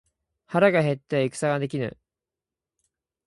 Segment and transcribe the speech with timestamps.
[0.47, 1.95] 腹が減っては戦はできぬ